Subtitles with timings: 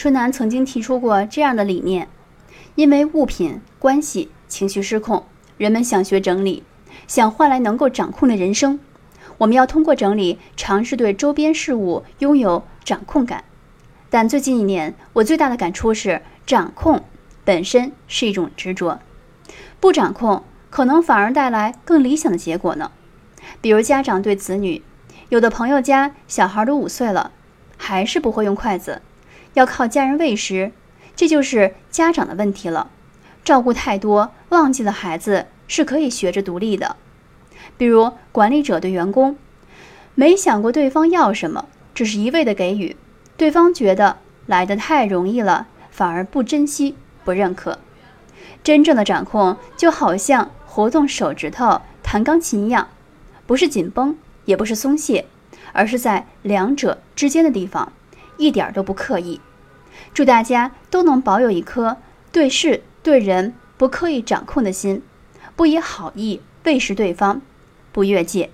[0.00, 2.08] 春楠曾经提出过这样的理念：
[2.74, 5.26] 因为物品、关系、情绪失控，
[5.58, 6.62] 人们想学整理，
[7.06, 8.80] 想换来能够掌控的人生。
[9.36, 13.44] 我们要通过整理，尝试对周边事物拥有掌控感。
[14.08, 17.04] 但最近一年，我最大的感触是，掌控
[17.44, 19.00] 本身是一种执着，
[19.80, 22.90] 不掌控可能反而带来更理想的结果呢。
[23.60, 24.82] 比如家长对子女，
[25.28, 27.32] 有的朋友家小孩都五岁了，
[27.76, 29.02] 还是不会用筷子，
[29.54, 30.72] 要靠家人喂食，
[31.16, 32.90] 这就是家长的问题了。
[33.42, 36.96] 照顾太多，忘记了孩子是可以学着独立的。
[37.76, 39.36] 比如管理者对员工，
[40.14, 42.96] 没想过对方要什么，只是一味的给予，
[43.36, 47.78] 对方觉得来的太容易了，反而不珍惜、不认可。
[48.62, 52.88] 真正的掌控就好像活动手指头弹钢琴一样，
[53.46, 55.24] 不是紧绷，也不是松懈，
[55.72, 57.92] 而是在两者之间的地方，
[58.40, 59.40] 一点都不刻意。
[60.14, 61.98] 祝大家都能保有一颗
[62.32, 65.02] 对事对人不刻意掌控的心，
[65.54, 67.42] 不以好意喂食对方。
[67.92, 68.50] 不越界。